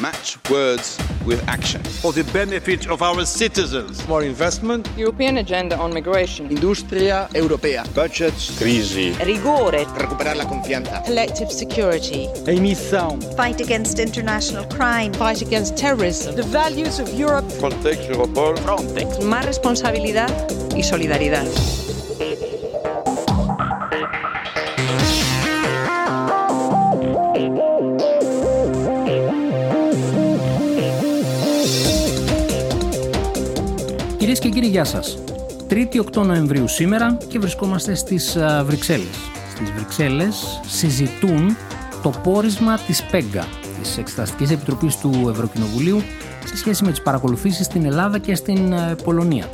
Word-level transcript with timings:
Match 0.00 0.38
words 0.50 0.98
with 1.24 1.42
action. 1.48 1.82
For 2.00 2.12
the 2.12 2.24
benefit 2.32 2.88
of 2.88 3.02
our 3.02 3.24
citizens. 3.24 4.06
More 4.08 4.22
investment. 4.24 4.88
European 4.96 5.38
agenda 5.38 5.76
on 5.76 5.92
migration. 5.92 6.50
Industria 6.50 7.28
europea. 7.34 7.84
Budgets. 7.94 8.50
Crisi. 8.58 9.12
Rigore. 9.20 9.84
Recuperar 9.96 10.36
la 10.36 10.44
confianza. 10.44 11.02
Collective 11.04 11.50
security. 11.50 12.28
Emissão. 12.46 13.20
Fight 13.36 13.60
against 13.60 13.98
international 13.98 14.64
crime. 14.68 15.12
Fight 15.12 15.42
against 15.42 15.76
terrorism. 15.76 16.34
The 16.36 16.42
values 16.42 16.98
of 16.98 17.08
Europe. 17.14 17.48
Frontex, 17.60 18.08
Europol. 18.08 18.56
Frontex. 18.58 19.20
Más 19.24 19.44
responsabilidad 19.44 20.30
y 20.76 20.82
solidaridad. 20.82 21.46
Γεια 34.72 34.84
σας. 34.84 35.18
3η 35.68 35.98
8 35.98 36.22
Νοεμβρίου 36.26 36.68
σήμερα 36.68 37.18
και 37.28 37.38
βρισκόμαστε 37.38 37.94
στις 37.94 38.36
Βρυξέλλες. 38.64 39.16
Στις 39.54 39.70
Βρυξέλλες 39.70 40.60
συζητούν 40.66 41.56
το 42.02 42.12
πόρισμα 42.22 42.78
της 42.78 43.02
ΠΕΓΚΑ, 43.02 43.46
της 43.80 43.98
Εξεταστικής 43.98 44.50
Επιτροπής 44.50 44.96
του 44.96 45.26
Ευρωκοινοβουλίου, 45.28 46.02
σε 46.44 46.56
σχέση 46.56 46.84
με 46.84 46.90
τις 46.90 47.02
παρακολουθήσεις 47.02 47.66
στην 47.66 47.84
Ελλάδα 47.84 48.18
και 48.18 48.34
στην 48.34 48.74
Πολωνία. 49.04 49.46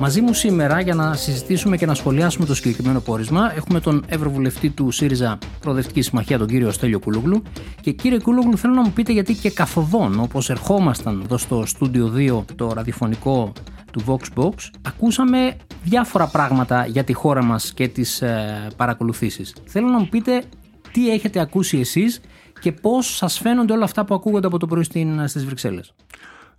Μαζί 0.00 0.20
μου 0.20 0.32
σήμερα 0.32 0.80
για 0.80 0.94
να 0.94 1.14
συζητήσουμε 1.14 1.76
και 1.76 1.86
να 1.86 1.94
σχολιάσουμε 1.94 2.46
το 2.46 2.54
συγκεκριμένο 2.54 3.00
πόρισμα 3.00 3.52
έχουμε 3.56 3.80
τον 3.80 4.04
Ευρωβουλευτή 4.08 4.70
του 4.70 4.90
ΣΥΡΙΖΑ 4.90 5.38
Προοδευτικής 5.60 6.06
Συμμαχία, 6.06 6.38
τον 6.38 6.46
κύριο 6.46 6.70
Στέλιο 6.70 7.00
Κούλογλου. 7.00 7.42
Και 7.80 7.90
κύριε 7.90 8.18
Κούλογλου, 8.18 8.56
θέλω 8.58 8.74
να 8.74 8.82
μου 8.82 8.92
πείτε 8.92 9.12
γιατί 9.12 9.34
και 9.34 9.50
καθοδόν, 9.50 10.20
όπως 10.20 10.50
ερχόμασταν 10.50 11.20
εδώ 11.24 11.38
στο 11.38 11.66
στούντιο 11.66 12.12
2, 12.16 12.44
το 12.56 12.72
ραδιοφωνικό 12.72 13.52
του 13.92 14.04
Voxbox, 14.06 14.52
ακούσαμε 14.82 15.56
διάφορα 15.84 16.26
πράγματα 16.26 16.86
για 16.86 17.04
τη 17.04 17.12
χώρα 17.12 17.44
μας 17.44 17.74
και 17.74 17.88
τις 17.88 18.22
ε, 18.22 18.66
παρακολουθήσεις. 18.76 19.54
Θέλω 19.64 19.88
να 19.88 19.98
μου 19.98 20.08
πείτε 20.08 20.44
τι 20.92 21.10
έχετε 21.10 21.40
ακούσει 21.40 21.78
εσείς 21.78 22.20
και 22.60 22.72
πώς 22.72 23.16
σας 23.16 23.38
φαίνονται 23.38 23.72
όλα 23.72 23.84
αυτά 23.84 24.04
που 24.04 24.14
ακούγονται 24.14 24.46
από 24.46 24.58
το 24.58 24.66
πρωί 24.66 24.82
στην, 24.82 25.28
στις 25.28 25.44
Βρυξέλλες. 25.44 25.94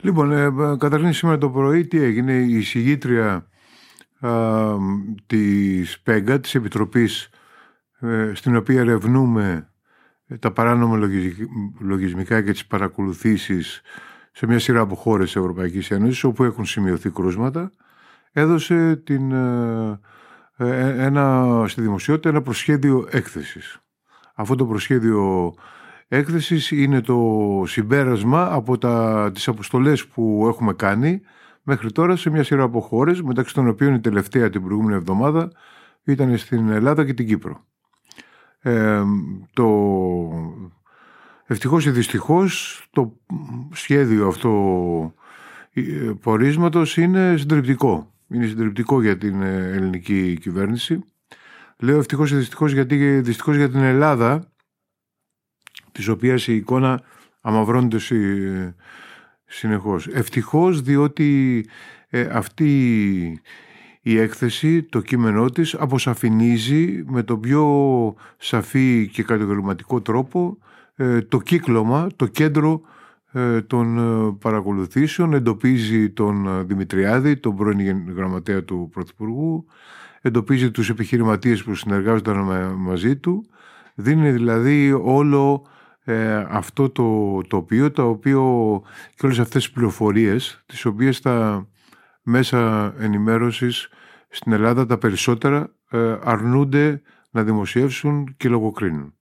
Λοιπόν, 0.02 0.32
ε, 0.32 0.50
καταρχήν 0.78 1.14
σήμερα 1.14 1.38
το 1.38 1.50
πρωί 1.50 1.88
τι 1.88 2.02
έγινε, 2.02 2.34
η 2.34 2.62
συγγήτρια 2.62 3.48
ε, 4.20 4.30
της 5.26 6.00
ΠΕΓΑ, 6.00 6.40
της 6.40 6.56
Επιτροπής 6.56 7.30
ε, 8.00 8.32
στην 8.34 8.56
οποία 8.56 8.80
ερευνούμε 8.80 9.68
τα 10.40 10.52
παράνομα 10.52 11.10
λογισμικά 11.80 12.42
και 12.42 12.52
τις 12.52 12.66
παρακολουθήσεις 12.66 13.82
σε 14.34 14.48
μια 14.48 14.60
σειρά 14.60 14.80
από 14.80 14.96
χώρες 14.96 15.26
της 15.26 15.36
Ευρωπαϊκής 15.36 15.92
Ένωσης 15.92 16.24
όπου 16.24 16.44
έχουν 16.44 16.66
σημειωθεί 16.66 17.10
κρούσματα 17.10 17.72
έδωσε 18.32 18.96
την, 18.96 19.32
ε, 19.32 20.00
ε, 20.58 21.06
ένα, 21.06 21.66
στη 21.68 21.82
δημοσιότητα 21.82 22.30
ένα 22.30 22.42
προσχέδιο 22.42 23.08
έκθεσης. 23.12 23.80
Αυτό 24.36 24.56
το 24.56 24.66
προσχέδιο 24.66 25.54
έκθεσης 26.08 26.72
είναι 26.72 27.02
το 27.02 27.20
συμπέρασμα 27.66 28.54
από 28.54 28.78
τα, 28.78 29.30
τις 29.34 29.48
αποστολές 29.48 30.08
που 30.08 30.46
έχουμε 30.48 30.74
κάνει 30.74 31.22
μέχρι 31.64 31.92
τώρα 31.92 32.16
σε 32.16 32.30
μια 32.30 32.44
σειρά 32.44 32.64
από 32.64 32.80
χώρες 32.80 33.22
μεταξύ 33.22 33.54
των 33.54 33.68
οποίων 33.68 33.94
η 33.94 34.00
τελευταία 34.00 34.50
την 34.50 34.64
προηγούμενη 34.64 34.96
εβδομάδα 34.96 35.52
ήταν 36.04 36.38
στην 36.38 36.70
Ελλάδα 36.70 37.06
και 37.06 37.14
την 37.14 37.28
Κύπρο. 37.28 37.66
Ε, 38.60 39.04
το 39.54 39.68
Ευτυχώς 41.54 41.86
ή 41.86 41.92
δυστυχώς 41.92 42.84
το 42.92 43.20
σχέδιο 43.72 44.28
αυτό 44.28 45.14
ε, 45.74 45.82
πορίσματος 46.22 46.98
είναι 46.98 47.38
συντριπτικό. 47.38 48.14
Είναι 48.28 48.46
συντριπτικό 48.46 49.02
για 49.02 49.18
την 49.18 49.42
ε, 49.42 49.72
ελληνική 49.74 50.38
κυβέρνηση. 50.42 51.04
Λέω 51.78 51.98
ευτυχώς 51.98 52.32
ή 52.32 52.36
δυστυχώς 52.36 52.72
γιατί 52.72 53.22
δυστυχώς 53.22 53.56
για 53.56 53.70
την 53.70 53.80
Ελλάδα 53.80 54.52
της 55.92 56.08
οποίας 56.08 56.48
η 56.48 56.56
εικόνα 56.56 57.02
αμαυρώνεται 57.42 57.98
συνεχώς. 59.46 60.08
Ευτυχώς 60.08 60.82
διότι 60.82 61.66
ε, 62.10 62.28
αυτή 62.32 63.42
η 64.02 64.18
έκθεση, 64.18 64.84
το 64.84 65.02
κείμενό 65.02 65.50
της 65.50 65.74
αποσαφηνίζει 65.74 67.04
με 67.08 67.24
τον 67.24 67.40
πιο 67.40 68.16
σαφή 68.38 69.10
και 69.12 69.24
κατηγορηματικό 69.24 70.02
τρόπο 70.02 70.58
ε, 70.58 70.64
το 71.28 71.38
κύκλωμα, 71.38 72.08
το 72.16 72.26
κέντρο 72.26 72.82
ε, 73.36 73.62
των 73.62 73.98
ε, 73.98 74.36
παρακολουθήσεων 74.40 75.34
εντοπίζει 75.34 76.10
τον 76.10 76.68
Δημητριάδη, 76.68 77.38
τον 77.38 77.56
πρώην 77.56 78.14
γραμματέα 78.16 78.64
του 78.64 78.90
Πρωθυπουργού, 78.92 79.66
εντοπίζει 80.22 80.72
τους 80.72 80.90
επιχειρηματίες 80.90 81.64
που 81.64 81.76
συνεργάζονταν 81.76 82.38
μαζί 82.78 83.18
του, 83.18 83.46
δίνει 83.96 84.32
δηλαδή 84.32 84.92
όλο 85.02 85.66
αυτό 86.50 86.90
το 86.90 87.40
τοπίο, 87.48 87.92
το 87.92 88.10
οποίο 88.10 88.82
και 89.16 89.26
όλες 89.26 89.40
αυτές 89.40 89.64
τις 89.64 89.72
πληροφορίες, 89.72 90.64
τις 90.66 90.86
οποίες 90.86 91.22
τα 91.22 91.68
μέσα 92.24 92.94
ενημέρωσης 93.00 93.88
στην 94.30 94.52
Ελλάδα 94.52 94.86
τα 94.86 94.98
περισσότερα 94.98 95.76
αρνούνται 96.24 97.02
να 97.32 97.44
δημοσιεύσουν 97.44 98.34
και 98.38 98.50
λογοκρίνουν. 98.50 99.14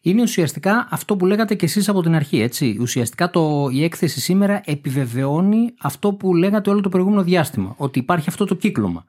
Είναι 0.00 0.22
ουσιαστικά 0.22 0.88
αυτό 0.90 1.16
που 1.16 1.26
λέγατε 1.26 1.54
και 1.54 1.64
εσείς 1.64 1.88
από 1.88 2.02
την 2.02 2.14
αρχή, 2.14 2.40
έτσι. 2.40 2.76
Ουσιαστικά 2.80 3.30
το, 3.30 3.68
η 3.72 3.84
έκθεση 3.84 4.20
σήμερα 4.20 4.60
επιβεβαιώνει 4.64 5.74
αυτό 5.80 6.14
που 6.14 6.34
λέγατε 6.34 6.70
όλο 6.70 6.80
το 6.80 6.88
προηγούμενο 6.88 7.22
διάστημα, 7.22 7.74
ότι 7.76 7.98
υπάρχει 7.98 8.28
αυτό 8.28 8.44
το 8.44 8.54
κύκλωμα. 8.54 9.04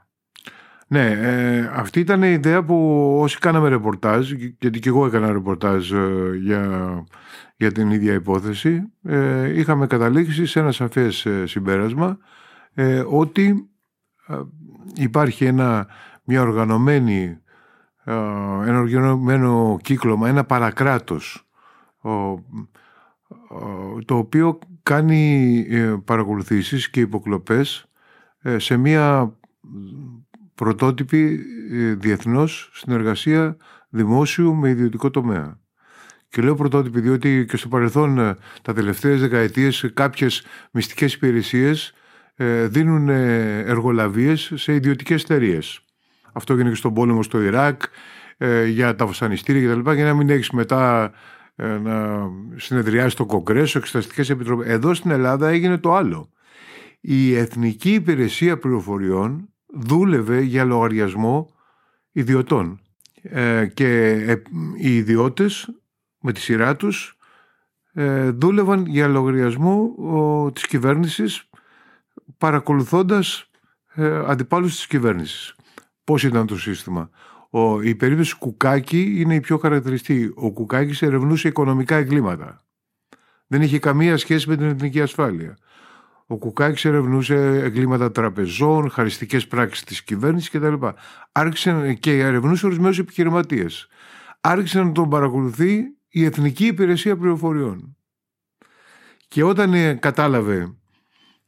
Ναι, 0.91 1.11
ε, 1.11 1.71
αυτή 1.73 1.99
ήταν 1.99 2.23
η 2.23 2.31
ιδέα 2.31 2.63
που 2.63 3.17
όσοι 3.19 3.37
κάναμε 3.39 3.69
ρεπορτάζ, 3.69 4.31
γιατί 4.31 4.79
και 4.79 4.89
εγώ 4.89 5.05
έκανα 5.05 5.31
ρεπορτάζ 5.31 5.91
ε, 5.91 6.35
για, 6.41 6.93
για 7.55 7.71
την 7.71 7.91
ίδια 7.91 8.13
υπόθεση, 8.13 8.91
ε, 9.03 9.59
είχαμε 9.59 9.87
καταλήξει 9.87 10.45
σε 10.45 10.59
ένα 10.59 10.71
σαφές 10.71 11.25
ε, 11.25 11.45
συμπέρασμα 11.47 12.17
ότι 13.09 13.69
υπάρχει 14.95 15.45
ένα, 15.45 15.87
μια 16.23 16.41
οργανωμένη 16.41 17.40
ένα 18.65 18.79
οργανωμένο 18.79 19.79
κύκλωμα, 19.81 20.27
ένα 20.29 20.43
παρακράτος 20.43 21.45
το 24.05 24.17
οποίο 24.17 24.59
κάνει 24.83 25.65
ε, 25.69 25.95
παρακολουθήσεις 26.05 26.89
και 26.89 26.99
υποκλοπές 26.99 27.85
ε, 28.41 28.59
σε 28.59 28.77
μια 28.77 29.35
πρωτότυπη 30.55 31.39
ε, 31.71 31.93
διεθνώς 31.93 32.71
συνεργασία 32.73 33.57
δημόσιου 33.89 34.55
με 34.55 34.69
ιδιωτικό 34.69 35.09
τομέα. 35.09 35.59
Και 36.29 36.41
λέω 36.41 36.55
πρωτότυπη 36.55 36.99
διότι 36.99 37.45
και 37.49 37.57
στο 37.57 37.67
παρελθόν 37.67 38.37
τα 38.61 38.73
τελευταίες 38.73 39.19
δεκαετίες 39.19 39.91
κάποιες 39.93 40.43
μυστικές 40.71 41.13
υπηρεσίες 41.13 41.93
δίνουν 42.67 43.09
εργολαβίες 43.09 44.51
σε 44.55 44.73
ιδιωτικές 44.73 45.23
εταιρείες. 45.23 45.85
Αυτό 46.31 46.53
έγινε 46.53 46.69
και 46.69 46.75
στον 46.75 46.93
πόλεμο 46.93 47.23
στο 47.23 47.41
Ιράκ, 47.41 47.81
ε, 48.43 48.65
για 48.65 48.95
τα 48.95 49.05
βασανιστήρια 49.05 49.73
κτλ. 49.73 49.91
Για 49.91 50.05
να 50.05 50.13
μην 50.13 50.29
έχεις 50.29 50.49
μετά 50.49 51.11
ε, 51.55 51.77
να 51.77 52.27
συνεδριάσεις 52.55 53.13
το 53.13 53.25
Κογκρέσο, 53.25 53.77
εξεταστικές 53.77 54.29
επιτροπές. 54.29 54.67
Εδώ 54.67 54.93
στην 54.93 55.11
Ελλάδα 55.11 55.47
έγινε 55.47 55.77
το 55.77 55.95
άλλο. 55.95 56.29
Η 57.01 57.35
Εθνική 57.35 57.93
Υπηρεσία 57.93 58.57
Πληροφοριών 58.57 59.49
δούλευε 59.65 60.41
για 60.41 60.63
λογαριασμό 60.63 61.55
ιδιωτών. 62.11 62.79
Ε, 63.21 63.65
και 63.65 64.19
οι 64.77 64.95
ιδιώτες 64.95 65.69
με 66.19 66.31
τη 66.31 66.39
σειρά 66.39 66.75
τους 66.75 67.15
δούλευαν 68.33 68.85
για 68.85 69.07
λογαριασμό 69.07 69.95
της 70.53 70.67
κυβέρνησης 70.67 71.49
παρακολουθώντας 72.37 73.49
αντιπάλους 74.25 74.75
της 74.75 74.87
κυβέρνησης. 74.87 75.55
Πώς 76.03 76.23
ήταν 76.23 76.47
το 76.47 76.57
σύστημα. 76.57 77.09
Ο, 77.49 77.81
η 77.81 77.95
περίπτωση 77.95 78.37
Κουκάκη 78.37 79.15
είναι 79.19 79.35
η 79.35 79.39
πιο 79.39 79.57
χαρακτηριστική. 79.57 80.31
Ο 80.35 80.51
Κουκάκης 80.51 81.01
ερευνούσε 81.01 81.47
οικονομικά 81.47 81.95
εγκλήματα. 81.95 82.61
Δεν 83.47 83.61
είχε 83.61 83.79
καμία 83.79 84.17
σχέση 84.17 84.49
με 84.49 84.57
την 84.57 84.65
εθνική 84.65 85.01
ασφάλεια. 85.01 85.57
Ο 86.27 86.37
Κουκάκης 86.37 86.85
ερευνούσε 86.85 87.35
εγκλήματα 87.63 88.11
τραπεζών, 88.11 88.89
χαριστικές 88.89 89.47
πράξεις 89.47 89.83
της 89.83 90.03
κυβέρνησης 90.03 90.49
κτλ. 90.49 90.73
Άρχισε 91.31 91.93
και 91.93 92.19
ερευνούσε 92.19 92.65
ορισμένους 92.65 92.99
επιχειρηματίες. 92.99 93.87
Άρχισε 94.41 94.83
να 94.83 94.91
τον 94.91 95.09
παρακολουθεί 95.09 95.83
η 96.09 96.25
Εθνική 96.25 96.65
Υπηρεσία 96.65 97.17
Πληροφοριών. 97.17 97.95
Και 99.27 99.43
όταν 99.43 99.73
ε, 99.73 99.93
κατάλαβε 99.93 100.75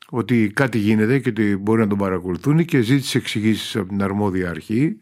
ότι 0.09 0.51
κάτι 0.53 0.77
γίνεται 0.77 1.19
και 1.19 1.29
ότι 1.29 1.57
μπορεί 1.57 1.79
να 1.81 1.87
τον 1.87 1.97
παρακολουθούν 1.97 2.65
και 2.65 2.81
ζήτησε 2.81 3.17
εξηγήσεις 3.17 3.75
από 3.75 3.87
την 3.87 4.03
αρμόδια 4.03 4.49
αρχή, 4.49 4.97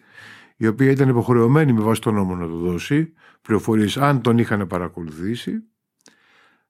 η 0.57 0.67
οποία 0.67 0.91
ήταν 0.91 1.09
υποχρεωμένη 1.09 1.73
με 1.73 1.81
βάση 1.81 2.01
τον 2.01 2.13
νόμο 2.13 2.35
να 2.35 2.47
το 2.47 2.55
δώσει, 2.55 3.13
πληροφορίες 3.41 3.97
αν 3.97 4.21
τον 4.21 4.37
είχαν 4.37 4.67
παρακολουθήσει, 4.67 5.63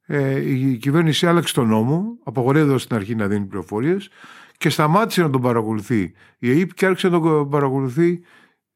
ε, 0.06 0.50
η 0.50 0.78
κυβέρνηση 0.78 1.28
άλλαξε 1.28 1.54
τον 1.54 1.68
νόμο, 1.68 2.18
απαγορεύοντα 2.24 2.78
στην 2.78 2.96
αρχή 2.96 3.16
να 3.16 3.28
δίνει 3.28 3.46
πληροφορίες 3.46 4.10
και 4.58 4.70
σταμάτησε 4.70 5.22
να 5.22 5.30
τον 5.30 5.42
παρακολουθεί 5.42 6.14
η 6.38 6.50
ΑΕΠ 6.50 6.74
και 6.74 6.86
άρχισε 6.86 7.10
να 7.10 7.20
τον 7.20 7.50
παρακολουθεί 7.50 8.22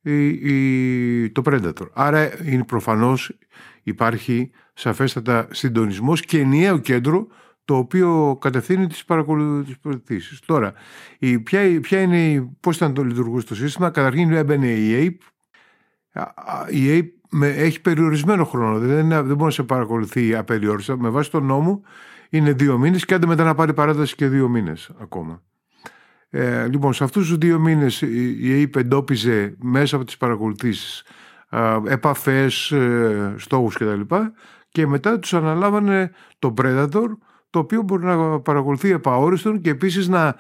η, 0.01 0.27
η, 0.27 1.29
το 1.29 1.41
Predator. 1.45 1.87
Άρα 1.93 2.45
είναι 2.45 2.63
προφανώς 2.63 3.37
υπάρχει 3.83 4.51
σαφέστατα 4.73 5.47
συντονισμός 5.51 6.21
και 6.21 6.39
ενιαίο 6.39 6.77
κέντρο 6.77 7.27
το 7.65 7.75
οποίο 7.75 8.37
κατευθύνει 8.41 8.87
τις 8.87 9.05
παρακολουθήσεις. 9.05 10.39
Τώρα, 10.45 10.73
η, 11.19 11.39
ποια, 11.39 11.79
ποια 11.81 12.01
είναι, 12.01 12.49
πώς 12.59 12.75
ήταν 12.75 12.93
το 12.93 13.03
λειτουργούσε 13.03 13.47
το 13.47 13.55
σύστημα; 13.55 13.89
Καταρχήν 13.89 14.31
έμπαινε 14.31 14.67
η 14.67 14.93
ΑΕΠ. 14.93 15.21
Η 16.69 16.89
ΑΕΠ 16.89 17.13
έχει 17.41 17.81
περιορισμένο 17.81 18.45
χρόνο, 18.45 18.79
δεν, 18.79 19.07
δεν 19.07 19.23
μπορεί 19.23 19.43
να 19.43 19.49
σε 19.49 19.63
παρακολουθεί 19.63 20.35
απεριόριστα. 20.35 20.97
Με 20.97 21.09
βάση 21.09 21.31
τον 21.31 21.45
νόμο 21.45 21.81
είναι 22.29 22.53
δύο 22.53 22.77
μήνες 22.77 23.05
και 23.05 23.13
άντε 23.13 23.25
μετά 23.25 23.43
να 23.43 23.55
πάρει 23.55 23.73
παράταση 23.73 24.15
και 24.15 24.27
δύο 24.27 24.47
μήνες 24.47 24.91
ακόμα. 24.99 25.41
Ε, 26.29 26.67
λοιπόν, 26.67 26.93
σε 26.93 27.03
αυτούς 27.03 27.27
τους 27.27 27.37
δύο 27.37 27.59
μήνες 27.59 28.01
η 28.41 28.51
ΑΕΠ 28.51 28.75
εντόπιζε 28.75 29.55
μέσα 29.61 29.95
από 29.95 30.05
τις 30.05 30.17
παρακολουθήσεις 30.17 31.03
ε, 31.49 31.77
επαφές, 31.87 32.71
ε, 32.71 33.33
στόχους 33.37 33.75
κτλ. 33.75 34.15
Και 34.69 34.87
μετά 34.87 35.19
τους 35.19 35.33
αναλάβανε 35.33 36.11
το 36.39 36.53
Predator, 36.57 37.07
το 37.55 37.61
οποίο 37.61 37.81
μπορεί 37.81 38.05
να 38.05 38.39
παρακολουθεί 38.39 38.91
επαόριστον 38.91 39.61
και 39.61 39.69
επίσης 39.69 40.07
να, 40.07 40.35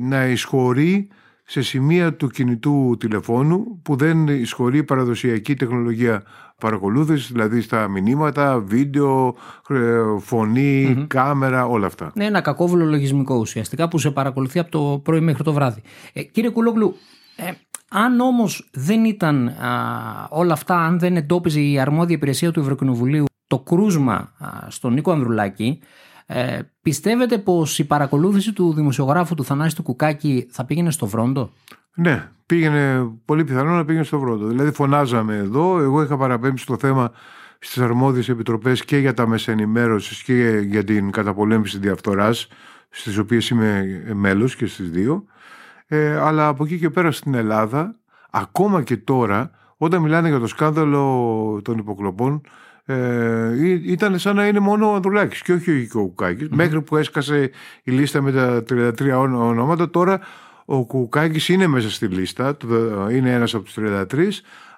να 0.00 0.26
εισχωρεί 0.26 1.08
σε 1.44 1.62
σημεία 1.62 2.14
του 2.14 2.28
κινητού 2.28 2.96
τηλεφώνου 2.98 3.80
που 3.82 3.96
δεν 3.96 4.28
εισχωρεί 4.28 4.84
παραδοσιακή 4.84 5.54
τεχνολογία 5.54 6.22
παρακολούθησης, 6.58 7.32
δηλαδή 7.32 7.60
στα 7.60 7.88
μηνύματα, 7.88 8.60
βίντεο, 8.60 9.34
φωνη 10.18 11.04
κάμερα, 11.06 11.66
όλα 11.66 11.86
αυτά. 11.86 12.12
Ναι, 12.14 12.24
ένα 12.24 12.40
κακόβουλο 12.40 12.84
λογισμικό 12.84 13.34
ουσιαστικά 13.34 13.88
που 13.88 13.98
σε 13.98 14.10
παρακολουθεί 14.10 14.58
από 14.58 14.70
το 14.70 15.00
πρωί 15.04 15.20
μέχρι 15.20 15.42
το 15.42 15.52
βράδυ. 15.52 15.82
Ε, 16.12 16.22
κύριε 16.22 16.50
Κουλόγλου, 16.50 16.96
ε, 17.36 17.50
αν 17.90 18.20
όμως 18.20 18.68
δεν 18.72 19.04
ήταν 19.04 19.52
όλα 20.28 20.52
αυτά, 20.52 20.76
αν 20.76 20.98
δεν 20.98 21.16
εντόπιζε 21.16 21.60
η 21.60 21.78
αρμόδια 21.78 22.16
υπηρεσία 22.16 22.50
του 22.50 22.60
Ευρωκοινοβουλίου 22.60 23.24
το 23.46 23.58
κρούσμα 23.58 24.32
στον 24.68 24.92
Νίκο 24.92 25.12
Ανδρουλάκη, 25.12 25.80
ε, 26.30 26.58
πιστεύετε 26.82 27.38
πως 27.38 27.78
η 27.78 27.84
παρακολούθηση 27.84 28.52
του 28.52 28.72
δημοσιογράφου 28.72 29.34
του 29.34 29.44
Θανάση 29.44 29.76
του 29.76 29.82
Κουκάκη 29.82 30.48
θα 30.50 30.64
πήγαινε 30.64 30.90
στο 30.90 31.06
Βρόντο; 31.06 31.50
Ναι, 31.94 32.28
πήγαινε 32.46 33.10
πολύ 33.24 33.44
πιθανό 33.44 33.74
να 33.74 33.84
πήγαινε 33.84 34.04
στο 34.04 34.18
Βρόντο. 34.18 34.46
Δηλαδή 34.46 34.72
φωνάζαμε 34.72 35.36
εδώ, 35.36 35.78
εγώ 35.78 36.02
είχα 36.02 36.16
παραπέμψει 36.16 36.66
το 36.66 36.76
θέμα 36.78 37.12
στις 37.58 37.82
αρμόδιες 37.82 38.28
επιτροπές 38.28 38.84
και 38.84 38.96
για 38.96 39.14
τα 39.14 39.26
μέσα 39.26 39.52
ενημέρωσης 39.52 40.22
και 40.22 40.62
για 40.64 40.84
την 40.84 41.10
καταπολέμηση 41.10 41.78
διαφθοράς, 41.78 42.48
στις 42.88 43.18
οποίες 43.18 43.48
είμαι 43.48 44.02
μέλος 44.14 44.56
και 44.56 44.66
στις 44.66 44.90
δύο. 44.90 45.24
Ε, 45.86 46.16
αλλά 46.16 46.48
από 46.48 46.64
εκεί 46.64 46.78
και 46.78 46.90
πέρα 46.90 47.10
στην 47.10 47.34
Ελλάδα, 47.34 47.94
ακόμα 48.30 48.82
και 48.82 48.96
τώρα, 48.96 49.50
όταν 49.76 50.02
μιλάνε 50.02 50.28
για 50.28 50.38
το 50.38 50.46
σκάνδαλο 50.46 51.60
των 51.64 51.78
υποκλοπών, 51.78 52.40
ε, 52.90 53.90
ήταν 53.92 54.18
σαν 54.18 54.36
να 54.36 54.46
είναι 54.46 54.60
μόνο 54.60 54.90
ο 54.90 54.94
Ανδρουλάκης 54.94 55.42
και 55.42 55.52
όχι 55.52 55.88
ο 55.94 55.98
κουκακης 55.98 56.48
Μέχρι 56.48 56.82
που 56.82 56.96
έσκασε 56.96 57.50
η 57.82 57.90
λίστα 57.90 58.22
με 58.22 58.32
τα 58.32 58.62
33 58.68 59.10
ονόματα, 59.14 59.90
τώρα 59.90 60.20
ο 60.64 60.84
Κουκάκης 60.84 61.48
είναι 61.48 61.66
μέσα 61.66 61.90
στη 61.90 62.06
λίστα, 62.06 62.56
είναι 63.10 63.32
ένας 63.32 63.54
από 63.54 63.64
τους 63.64 63.76
33, 63.78 64.04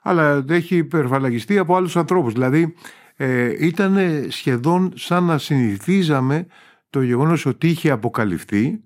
αλλά 0.03 0.45
έχει 0.49 0.77
υπερφαλαγιστεί 0.77 1.59
από 1.59 1.77
άλλους 1.77 1.97
ανθρώπους. 1.97 2.33
Δηλαδή 2.33 2.75
ε, 3.17 3.67
ήταν 3.67 3.99
σχεδόν 4.29 4.93
σαν 4.97 5.25
να 5.25 5.39
συνηθίζαμε 5.39 6.47
το 6.91 7.03
γεγονός 7.03 7.47
ότι 7.47 7.69
είχε 7.69 7.91
αποκαλυφθεί 7.91 8.81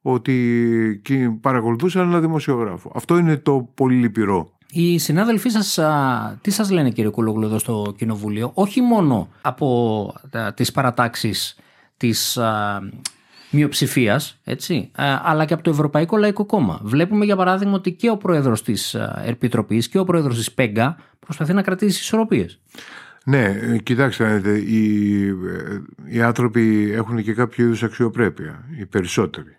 ότι 0.00 1.02
παρακολουθούσαν 1.40 2.08
ένα 2.08 2.20
δημοσιογράφο. 2.20 2.92
Αυτό 2.94 3.18
είναι 3.18 3.36
το 3.36 3.70
πολύ 3.74 3.94
λυπηρό. 3.94 4.57
Οι 4.72 4.98
συνάδελφοί 4.98 5.48
σας, 5.48 5.78
τι 6.40 6.50
σας 6.50 6.70
λένε 6.70 6.90
κύριε 6.90 7.10
Κουλόγλου 7.10 7.44
εδώ 7.44 7.58
στο 7.58 7.94
Κοινοβούλιο, 7.98 8.50
όχι 8.54 8.80
μόνο 8.80 9.28
από 9.40 10.14
α, 10.36 10.52
τις 10.52 10.72
παρατάξεις 10.72 11.56
της 11.96 12.36
α, 12.36 12.80
μειοψηφίας, 13.50 14.38
έτσι, 14.44 14.90
αλλά 15.22 15.44
και 15.44 15.54
από 15.54 15.62
το 15.62 15.70
Ευρωπαϊκό 15.70 16.16
Λαϊκό 16.16 16.44
Κόμμα. 16.44 16.80
Βλέπουμε 16.82 17.24
για 17.24 17.36
παράδειγμα 17.36 17.74
ότι 17.74 17.92
και 17.92 18.10
ο 18.10 18.16
πρόεδρος 18.16 18.62
της 18.62 18.96
Επιτροπής 19.24 19.88
και 19.88 19.98
ο 19.98 20.04
πρόεδρος 20.04 20.36
της 20.36 20.52
ΠΕΓΚΑ 20.52 20.96
προσπαθεί 21.18 21.52
να 21.52 21.62
κρατήσει 21.62 22.00
ισορροπίες. 22.00 22.58
Ναι, 23.24 23.44
ε, 23.44 23.78
κοιτάξτε, 23.78 24.58
οι, 24.58 25.26
ε, 25.28 25.34
οι 26.04 26.22
άνθρωποι 26.22 26.92
έχουν 26.92 27.22
και 27.22 27.34
κάποιο 27.34 27.64
είδους 27.64 27.82
αξιοπρέπεια, 27.82 28.64
οι 28.78 28.86
περισσότεροι. 28.86 29.57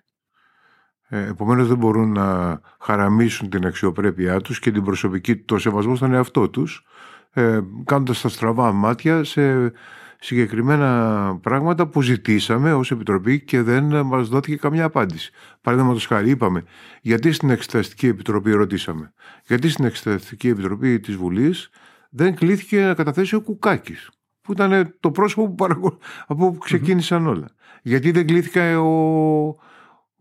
Ε, 1.12 1.28
επομένως 1.28 1.68
δεν 1.68 1.78
μπορούν 1.78 2.12
να 2.12 2.60
χαραμίσουν 2.80 3.50
την 3.50 3.66
αξιοπρέπειά 3.66 4.42
τους 4.42 4.60
και 4.60 4.72
την 4.72 4.84
προσωπική, 4.84 5.36
το 5.36 5.58
σεβασμό 5.58 5.96
στον 5.96 6.14
εαυτό 6.14 6.50
τους 6.50 6.86
ε, 7.34 7.60
κάνοντας 7.86 8.22
τα 8.22 8.30
στραβά 8.30 8.72
μάτια 8.72 9.24
σε 9.24 9.72
συγκεκριμένα 10.20 11.40
πράγματα 11.42 11.88
που 11.88 12.02
ζητήσαμε 12.02 12.74
ως 12.74 12.92
Επιτροπή 12.92 13.42
και 13.42 13.62
δεν 13.62 14.06
μας 14.06 14.28
δόθηκε 14.28 14.56
καμιά 14.56 14.86
απάντηση. 14.86 15.32
Παραδείγματος 15.62 16.06
χάρη 16.06 16.30
είπαμε 16.30 16.64
γιατί 17.02 17.32
στην 17.32 17.50
Εξεταστική 17.50 18.08
Επιτροπή 18.08 18.52
ρωτήσαμε 18.52 19.14
γιατί 19.46 19.70
στην 19.70 19.86
Εξεταστική 19.86 20.48
Επιτροπή 20.48 21.00
της 21.00 21.16
Βουλής 21.16 21.70
δεν 22.10 22.36
κλήθηκε 22.36 22.86
να 22.86 22.94
καταθέσει 22.94 23.36
ο 23.36 23.42
Κουκάκης 23.42 24.10
που 24.42 24.52
ήταν 24.52 24.96
το 25.00 25.12
πρόσωπο 25.12 25.48
που 25.48 25.56
παρακολου... 25.56 25.98
από 26.28 26.46
όπου 26.46 26.58
ξεκίνησαν 26.58 27.28
όλα. 27.28 27.48
Γιατί 27.82 28.12
δεν 28.12 28.28
κλήθηκε 28.28 28.76
ο, 28.76 29.56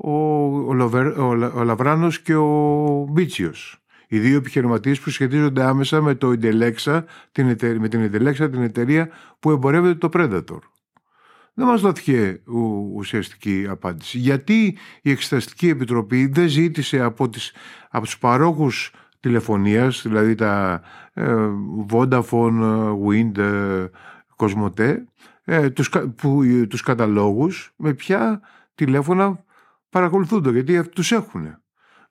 ο, 0.00 0.12
ο, 0.68 0.74
Λοβερ, 0.74 1.06
ο, 1.18 1.64
Λαβράνος 1.64 2.20
και 2.20 2.34
ο 2.34 3.06
Μπίτσιος. 3.10 3.82
Οι 4.08 4.18
δύο 4.18 4.36
επιχειρηματίες 4.36 5.00
που 5.00 5.10
σχετίζονται 5.10 5.62
άμεσα 5.62 6.00
με, 6.00 6.14
το 6.14 6.32
Indelexa, 6.40 7.02
την 7.32 7.48
εταιρεία, 7.48 7.80
με 7.80 7.88
την 7.88 8.10
Indelexa, 8.12 8.48
την 8.50 8.62
εταιρεία 8.62 9.08
που 9.40 9.50
εμπορεύεται 9.50 9.94
το 9.94 10.08
Predator. 10.12 10.58
Δεν 11.54 11.66
μας 11.66 11.80
δόθηκε 11.80 12.40
ουσιαστική 12.94 13.66
απάντηση. 13.68 14.18
Γιατί 14.18 14.76
η 15.02 15.10
Εξεταστική 15.10 15.68
Επιτροπή 15.68 16.26
δεν 16.26 16.48
ζήτησε 16.48 17.00
από, 17.00 17.28
τις, 17.28 17.52
από 17.90 18.04
τους 18.04 18.18
παρόχους 18.18 18.92
τηλεφωνίας, 19.20 20.02
δηλαδή 20.02 20.34
τα 20.34 20.82
ε, 21.12 21.34
Vodafone, 21.90 22.92
Wind, 23.06 23.38
ε, 23.38 23.86
Cosmote, 24.36 24.96
ε, 25.44 25.70
τους, 25.70 25.90
που, 26.16 26.42
τους 26.68 26.82
καταλόγους 26.82 27.72
με 27.76 27.94
ποια 27.94 28.40
τηλέφωνα 28.74 29.44
παρακολουθούνται, 29.90 30.50
γιατί 30.50 30.88
τους 30.88 31.12
έχουν. 31.12 31.62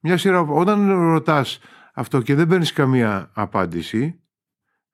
Μια 0.02 0.18
σειρά, 0.18 0.40
όταν 0.40 0.92
ρωτάς 0.92 1.60
αυτό 1.94 2.22
και 2.22 2.36
δεν 2.36 2.48
παίρνεις 2.48 2.74
καμία 2.74 3.32
απάντηση, 3.34 4.22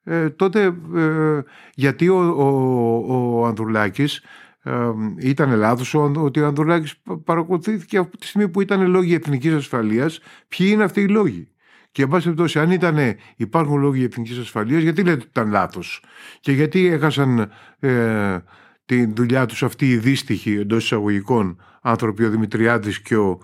ε, 0.03 0.29
τότε 0.29 0.75
ε, 0.95 1.41
γιατί 1.73 2.09
ο, 2.09 2.17
ο, 2.17 3.39
ο 3.39 3.45
Ανδρουλάκης 3.45 4.23
ε, 4.63 4.89
ήταν 5.19 5.55
λάθος 5.55 5.93
ότι 5.93 6.41
ο 6.41 6.45
Ανδρουλάκης 6.45 7.01
παρακολουθήθηκε 7.23 7.97
από 7.97 8.17
τη 8.17 8.25
στιγμή 8.25 8.49
που 8.49 8.61
ήταν 8.61 8.87
λόγοι 8.87 9.13
εθνικής 9.13 9.53
ασφαλείας 9.53 10.19
ποιοι 10.47 10.67
είναι 10.71 10.83
αυτοί 10.83 11.01
οι 11.01 11.07
λόγοι 11.07 11.53
και 11.93 12.01
εν 12.01 12.07
πάση 12.07 12.23
περιπτώσει, 12.23 12.59
αν 12.59 12.71
ήταν, 12.71 12.97
υπάρχουν 13.35 13.79
λόγοι 13.79 14.03
εθνικής 14.03 14.37
ασφαλείας, 14.37 14.81
γιατί 14.81 15.03
λέτε 15.03 15.15
ότι 15.15 15.25
ήταν 15.29 15.49
λάθος; 15.49 16.03
Και 16.39 16.51
γιατί 16.51 16.85
έχασαν 16.85 17.51
ε, 17.79 18.37
τη 18.85 19.05
δουλειά 19.05 19.45
τους 19.45 19.63
αυτοί 19.63 19.89
οι 19.89 19.97
δύστιχοι 19.97 20.53
εντός 20.53 20.83
εισαγωγικών 20.83 21.61
άνθρωποι, 21.83 22.23
ο 22.23 22.29
Δημητριάδης 22.29 23.01
και 23.01 23.15
ο, 23.15 23.39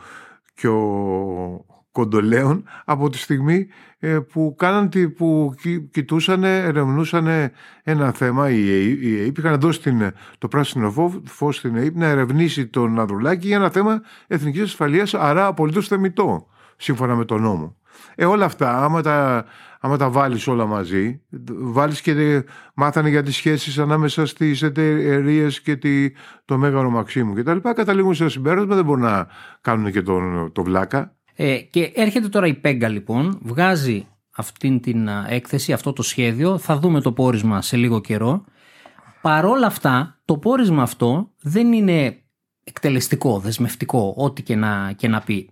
και 0.53 0.67
ο 0.67 1.65
Κοντολέων, 1.91 2.63
από 2.85 3.09
τη 3.09 3.17
στιγμή 3.17 3.67
ε, 3.99 4.19
που, 4.19 4.55
κάναν, 4.57 4.89
που 5.17 5.53
κοιτούσαν, 5.91 6.43
ερευνούσαν 6.43 7.51
ένα 7.83 8.11
θέμα 8.11 8.49
η 8.49 8.69
ΑΕΠ. 9.19 9.37
Είχαν 9.37 9.59
δώσει 9.59 9.81
την, 9.81 10.11
το 10.37 10.47
πράσινο 10.47 10.93
φω 11.25 11.51
στην 11.51 11.75
ΑΕΠ 11.75 11.95
να 11.95 12.05
ερευνήσει 12.05 12.67
τον 12.67 12.99
Ανδρουλάκη 12.99 13.47
για 13.47 13.55
ένα 13.55 13.69
θέμα 13.69 14.01
εθνικής 14.27 14.61
ασφαλείας, 14.61 15.13
άρα 15.13 15.45
απολύτως 15.45 15.87
θεμητό, 15.87 16.47
σύμφωνα 16.77 17.15
με 17.15 17.25
τον 17.25 17.41
νόμο. 17.41 17.78
Ε, 18.15 18.25
όλα 18.25 18.45
αυτά, 18.45 18.83
άμα 18.83 19.01
τα, 19.01 19.45
άμα 19.79 19.97
τα 19.97 20.09
βάλεις 20.09 20.47
όλα 20.47 20.65
μαζί, 20.65 21.21
βάλεις 21.49 22.01
και 22.01 22.43
μάθανε 22.73 23.09
για 23.09 23.23
τις 23.23 23.35
σχέσεις 23.35 23.79
ανάμεσα 23.79 24.25
στις 24.25 24.61
εταιρείες 24.61 25.61
και 25.61 25.75
τη, 25.75 26.11
το 26.45 26.57
Μέγαρο 26.57 26.89
Μαξίμου 26.89 27.35
και 27.35 27.43
τα 27.43 27.53
λοιπά, 27.53 27.73
καταλήγουν 27.73 28.13
σε 28.15 28.29
συμπέρασμα, 28.29 28.75
δεν 28.75 28.85
μπορούν 28.85 29.03
να 29.03 29.27
κάνουν 29.61 29.91
και 29.91 30.01
τον, 30.01 30.51
το 30.51 30.63
βλάκα. 30.63 31.15
Ε, 31.35 31.57
και 31.57 31.91
έρχεται 31.95 32.29
τώρα 32.29 32.47
η 32.47 32.53
Πέγκα 32.53 32.87
λοιπόν, 32.87 33.39
βγάζει 33.41 34.07
αυτή 34.35 34.79
την 34.79 35.09
έκθεση, 35.27 35.73
αυτό 35.73 35.93
το 35.93 36.01
σχέδιο, 36.01 36.57
θα 36.57 36.79
δούμε 36.79 37.01
το 37.01 37.11
πόρισμα 37.11 37.61
σε 37.61 37.77
λίγο 37.77 38.01
καιρό. 38.01 38.45
Παρόλα 39.21 39.67
αυτά, 39.67 40.19
το 40.25 40.37
πόρισμα 40.37 40.81
αυτό 40.81 41.31
δεν 41.41 41.73
είναι 41.73 42.23
εκτελεστικό, 42.63 43.39
δεσμευτικό, 43.39 44.13
ό,τι 44.17 44.43
και 44.43 44.55
να, 44.55 44.91
και 44.95 45.07
να 45.07 45.21
πει. 45.21 45.49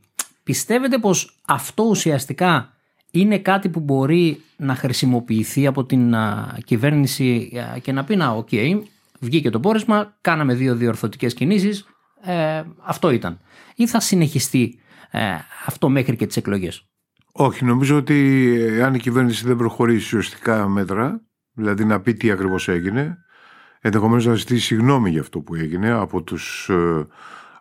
Πιστεύετε 0.47 0.97
πως 0.97 1.39
αυτό 1.47 1.83
ουσιαστικά 1.83 2.73
είναι 3.11 3.37
κάτι 3.37 3.69
που 3.69 3.79
μπορεί 3.79 4.41
να 4.57 4.75
χρησιμοποιηθεί 4.75 5.67
από 5.67 5.85
την 5.85 6.15
κυβέρνηση 6.63 7.51
και 7.81 7.91
να 7.91 8.03
πει 8.03 8.15
να 8.15 8.29
οκ, 8.29 8.49
Βγήκε 9.19 9.49
το 9.49 9.59
πόρισμα, 9.59 10.17
κάναμε 10.21 10.53
δύο 10.53 10.75
διορθωτικές 10.75 11.33
κινήσεις, 11.33 11.85
ε, 12.23 12.63
αυτό 12.83 13.09
ήταν. 13.09 13.39
Ή 13.75 13.87
θα 13.87 13.99
συνεχιστεί 13.99 14.79
ε, 15.11 15.19
αυτό 15.65 15.89
μέχρι 15.89 16.15
και 16.15 16.25
τις 16.25 16.37
εκλογές; 16.37 16.87
Όχι, 17.31 17.65
νομίζω 17.65 17.95
ότι 17.95 18.81
αν 18.81 18.93
η 18.93 18.99
κυβέρνηση 18.99 19.45
δεν 19.45 19.55
προχωρήσει 19.55 20.17
ουσιαστικά 20.17 20.67
μέτρα, 20.67 21.21
δηλαδή 21.53 21.85
να 21.85 22.01
πει 22.01 22.13
τι 22.13 22.31
ακριβώς 22.31 22.67
έγινε, 22.67 23.17
ενδεχομένως 23.81 24.25
να 24.25 24.33
ζητήσει 24.33 24.65
συγγνώμη 24.65 25.09
για 25.09 25.21
αυτό 25.21 25.39
που 25.39 25.55
έγινε 25.55 25.91
από 25.91 26.21
τους 26.21 26.69
ε, 26.69 27.05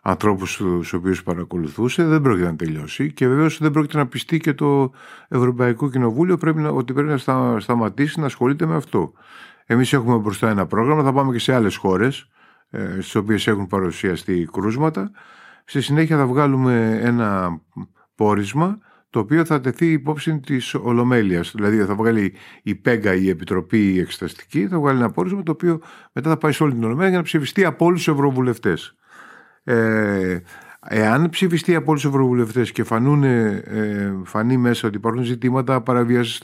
ανθρώπους 0.07 0.55
τους 0.55 0.93
οποίους 0.93 1.23
παρακολουθούσε, 1.23 2.03
δεν 2.03 2.21
πρόκειται 2.21 2.45
να 2.45 2.55
τελειώσει 2.55 3.11
και 3.13 3.27
βεβαίως 3.27 3.57
δεν 3.57 3.71
πρόκειται 3.71 3.97
να 3.97 4.07
πιστεί 4.07 4.37
και 4.37 4.53
το 4.53 4.91
Ευρωπαϊκό 5.27 5.89
Κοινοβούλιο 5.89 6.37
πρέπει 6.37 6.59
να, 6.59 6.69
ότι 6.69 6.93
πρέπει 6.93 7.09
να 7.09 7.17
στα, 7.17 7.59
σταματήσει 7.59 8.19
να 8.19 8.25
ασχολείται 8.25 8.65
με 8.65 8.75
αυτό. 8.75 9.13
Εμείς 9.65 9.93
έχουμε 9.93 10.17
μπροστά 10.17 10.49
ένα 10.49 10.65
πρόγραμμα, 10.65 11.03
θα 11.03 11.13
πάμε 11.13 11.31
και 11.31 11.39
σε 11.39 11.53
άλλες 11.53 11.75
χώρες 11.75 12.29
ε, 12.69 12.91
στις 12.91 13.15
οποίες 13.15 13.47
έχουν 13.47 13.67
παρουσιαστεί 13.67 14.47
κρούσματα. 14.51 15.11
Στη 15.65 15.81
συνέχεια 15.81 16.17
θα 16.17 16.25
βγάλουμε 16.25 16.99
ένα 17.01 17.59
πόρισμα 18.15 18.77
το 19.09 19.19
οποίο 19.19 19.45
θα 19.45 19.61
τεθεί 19.61 19.91
υπόψη 19.91 20.39
της 20.39 20.73
Ολομέλειας. 20.73 21.51
Δηλαδή 21.55 21.77
θα 21.77 21.95
βγάλει 21.95 22.33
η 22.63 22.75
ΠΕΓΑ, 22.75 23.15
η 23.15 23.29
Επιτροπή 23.29 23.93
η 23.93 23.99
Εξεταστική, 23.99 24.67
θα 24.67 24.79
βγάλει 24.79 24.97
ένα 24.97 25.11
πόρισμα 25.11 25.43
το 25.43 25.51
οποίο 25.51 25.81
μετά 26.11 26.29
θα 26.29 26.37
πάει 26.37 26.51
σε 26.51 26.63
όλη 26.63 26.73
την 26.73 26.83
Ολομέλεια 26.83 27.09
για 27.09 27.17
να 27.17 27.23
ψηφιστεί 27.23 27.65
από 27.65 27.85
όλους 27.85 28.03
τους 28.03 28.13
Ευρωβουλευτές. 28.13 28.97
Ε, 29.69 30.43
εάν 30.87 31.29
ψηφιστεί 31.29 31.75
από 31.75 31.89
όλους 31.89 32.01
τους 32.01 32.11
Ευρωβουλευτές 32.11 32.71
και 32.71 32.83
φανούν, 32.83 33.23
ε, 33.23 33.63
φανεί 34.23 34.57
μέσα 34.57 34.87
ότι 34.87 34.97
υπάρχουν 34.97 35.23
ζητήματα 35.23 35.81
παραβίαση 35.81 36.43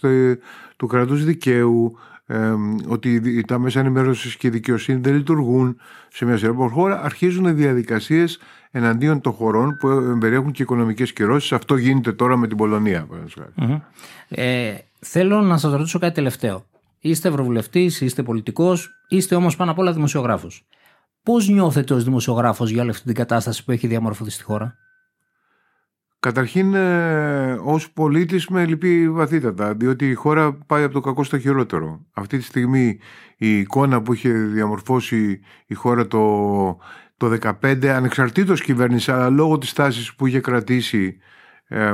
του 0.76 0.88
κράτους 0.88 1.26
δικαίου, 1.26 1.98
ε, 2.26 2.54
ότι 2.88 3.44
τα 3.44 3.60
μέσα 3.60 3.80
ενημέρωσης 3.80 4.36
και 4.36 4.48
η 4.48 4.50
δικαιοσύνη 4.50 5.00
δεν 5.00 5.16
λειτουργούν 5.16 5.78
σε 6.10 6.26
μια 6.26 6.38
σειρά 6.38 6.52
από 6.52 6.68
χώρα, 6.68 7.02
αρχίζουν 7.04 7.56
διαδικασίες 7.56 8.40
εναντίον 8.72 9.22
των 9.22 9.32
χωρών 9.32 9.78
που 9.78 10.18
περιέχουν 10.20 10.52
και 10.52 10.62
οικονομικές 10.62 11.14
κυρώσεις. 11.14 11.52
Αυτό 11.52 11.76
γίνεται 11.76 12.12
τώρα 12.12 12.38
με 12.38 12.48
την 12.48 12.58
πολωνια 12.58 13.08
Ε, 14.30 14.74
θέλω 15.00 15.42
να 15.42 15.58
σας 15.58 15.72
ρωτήσω 15.72 16.00
κάτι 16.00 16.14
τελευταίο. 16.14 16.66
Είστε 17.00 17.28
ευρωβουλευτής, 17.28 18.02
είστε 18.02 18.24
πολιτικός, 18.24 18.90
είστε 19.08 19.36
όμως 19.36 19.56
πάνω 19.56 19.72
απ' 19.72 19.80
όλα 19.80 19.94
δημοσιογράφος. 19.94 20.66
Πώς 21.24 21.48
νιώθετε 21.48 21.94
ως 21.94 22.04
δημοσιογράφος 22.04 22.70
για 22.70 22.82
όλη 22.82 22.90
αυτή 22.90 23.06
την 23.06 23.16
κατάσταση 23.16 23.64
που 23.64 23.72
έχει 23.72 23.88
διαμορφωθεί 23.88 24.30
στη 24.30 24.44
χώρα, 24.44 24.78
Καταρχήν, 26.24 26.74
ε, 26.74 27.60
ως 27.64 27.92
πολίτης 27.92 28.48
με 28.48 28.66
λυπεί 28.66 29.10
βαθύτατα, 29.10 29.74
διότι 29.74 30.10
η 30.10 30.14
χώρα 30.14 30.54
πάει 30.54 30.84
από 30.84 30.94
το 30.94 31.00
κακό 31.00 31.24
στο 31.24 31.40
χειρότερο. 31.40 32.06
Αυτή 32.14 32.38
τη 32.38 32.44
στιγμή 32.44 33.00
η 33.38 33.60
εικόνα 33.60 34.02
που 34.02 34.14
είχε 34.14 34.30
διαμορφώσει 34.32 35.40
η 35.66 35.74
χώρα 35.74 36.08
το, 36.08 36.78
το 37.18 37.30
2015, 37.62 37.88
ανεξαρτήτως 37.88 38.62
κυβέρνησης, 38.62 39.10
αλλά 39.10 39.30
λόγω 39.30 39.58
της 39.58 39.74
τάσης 39.74 40.16
που 40.16 40.28
είχε 40.28 40.40
κρατήσει 40.40 41.18
ε, 41.68 41.94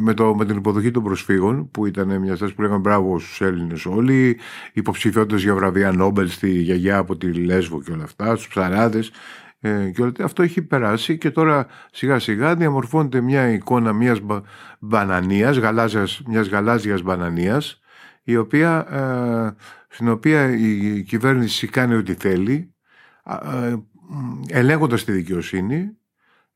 με, 0.00 0.14
το, 0.14 0.34
με 0.34 0.44
την 0.44 0.56
υποδοχή 0.56 0.90
των 0.90 1.02
προσφύγων, 1.02 1.70
που 1.70 1.86
ήταν 1.86 2.20
μια 2.20 2.36
στάση 2.36 2.54
που 2.54 2.62
λέγανε 2.62 2.80
μπράβο 2.80 3.18
στους 3.18 3.40
Έλληνες 3.40 3.86
όλοι, 3.86 4.38
υποψηφιότητες 4.72 5.42
για 5.42 5.54
βραβεία 5.54 5.92
Νόμπελ 5.92 6.28
στη 6.28 6.50
γιαγιά 6.50 6.98
από 6.98 7.16
τη 7.16 7.32
Λέσβο 7.32 7.82
και 7.82 7.92
όλα 7.92 8.04
αυτά, 8.04 8.34
στους 8.34 8.48
ψαράδες. 8.48 9.10
Ε, 9.60 9.90
και 9.90 10.02
όλα, 10.02 10.12
αυτό 10.20 10.42
έχει 10.42 10.62
περάσει 10.62 11.18
και 11.18 11.30
τώρα 11.30 11.66
σιγά 11.92 12.18
σιγά 12.18 12.54
διαμορφώνεται 12.54 13.20
μια 13.20 13.48
εικόνα 13.48 13.92
μιας 13.92 14.18
μπανανίας, 14.78 15.56
γαλάζιας, 15.56 16.22
μιας 16.26 16.48
γαλάζιας 16.48 17.02
μπανανίας 17.02 17.80
η 18.22 18.36
οποία, 18.36 18.86
ε, 18.90 19.62
στην 19.88 20.08
οποία 20.08 20.50
η 20.56 21.02
κυβέρνηση 21.02 21.66
κάνει 21.66 21.94
ό,τι 21.94 22.14
θέλει 22.14 22.74
ε, 23.24 23.76
ελέγχοντας 24.48 25.04
τη 25.04 25.12
δικαιοσύνη 25.12 25.96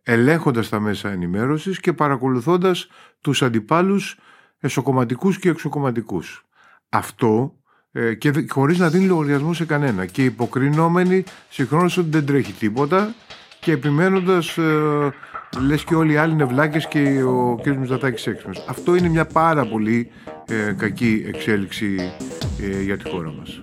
ελέγχοντας 0.02 0.69
τα 0.69 0.80
μέσα 0.80 1.11
ενημέρωσης 1.11 1.80
και 1.80 1.92
παρακολουθώντας 1.92 2.88
τους 3.21 3.42
αντιπάλους 3.42 4.19
εσωκομματικούς 4.61 5.38
και 5.38 5.49
εξωκομματικούς. 5.49 6.45
Αυτό 6.88 7.54
ε, 7.92 8.14
και 8.14 8.47
χωρίς 8.49 8.78
να 8.78 8.88
δίνει 8.88 9.07
λογαριασμό 9.07 9.52
σε 9.52 9.64
κανένα 9.64 10.07
και 10.07 10.25
υποκρινόμενοι 10.25 11.25
συγχρόνως 11.49 11.97
ότι 11.97 12.09
δεν 12.11 12.26
τρέχει 12.26 12.52
τίποτα 12.52 13.14
και 13.61 13.73
επιμένοντας 13.73 14.59
ε, 14.59 15.12
λες 15.59 15.85
και 15.85 15.95
όλοι 15.95 16.12
οι 16.12 16.16
άλλοι 16.16 16.33
είναι 16.33 16.45
βλάκες 16.45 16.88
και 16.88 17.23
ο 17.23 17.61
κ. 17.62 17.66
Μητσοτάκης 17.66 18.26
έξυπνος. 18.26 18.64
Αυτό 18.69 18.95
είναι 18.95 19.09
μια 19.09 19.26
πάρα 19.26 19.66
πολύ 19.66 20.11
ε, 20.47 20.73
κακή 20.73 21.25
εξέλιξη 21.26 22.12
ε, 22.61 22.83
για 22.83 22.97
τη 22.97 23.11
χώρα 23.11 23.33
μας. 23.33 23.62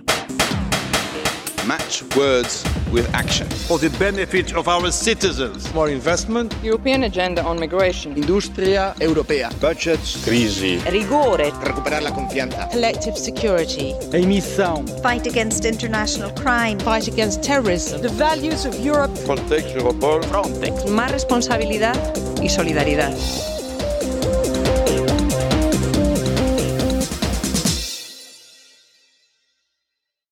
Match 1.66 2.02
words 2.16 2.64
with 2.92 3.08
action. 3.14 3.48
For 3.66 3.78
the 3.78 3.90
benefit 3.98 4.54
of 4.54 4.68
our 4.68 4.90
citizens. 4.90 5.72
More 5.74 5.90
investment. 5.90 6.54
European 6.62 7.04
agenda 7.04 7.42
on 7.42 7.58
migration. 7.58 8.16
Industria 8.16 8.94
europea. 9.00 9.50
Budgets. 9.60 10.16
Crisi. 10.24 10.78
Rigore. 10.86 11.50
Recuperar 11.62 12.02
la 12.02 12.10
confianza. 12.10 12.68
Collective 12.70 13.16
security. 13.16 13.94
Emissão. 14.12 14.86
Fight 15.02 15.26
against 15.26 15.64
international 15.64 16.30
crime. 16.34 16.78
Fight 16.78 17.08
against 17.08 17.42
terrorism. 17.42 18.00
The 18.00 18.08
values 18.08 18.64
of 18.64 18.74
Europe. 18.80 19.14
Frontex, 19.26 19.74
Europol. 19.74 20.22
Frontex. 20.24 20.86
Más 20.90 21.10
responsabilidad 21.10 21.96
y 22.42 22.48
solidaridad. 22.48 23.14